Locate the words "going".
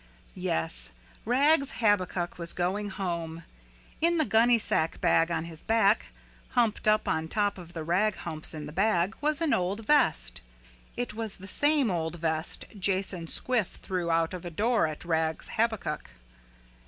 2.53-2.89